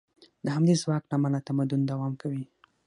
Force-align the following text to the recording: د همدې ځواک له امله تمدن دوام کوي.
د 0.45 0.47
همدې 0.55 0.75
ځواک 0.81 1.03
له 1.07 1.13
امله 1.17 1.39
تمدن 1.47 1.81
دوام 1.85 2.13
کوي. 2.21 2.43